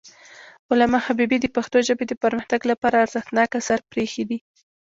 [0.71, 4.39] علامه حبيبي د پښتو ژبې د پرمختګ لپاره ارزښتناک آثار پریښي دي.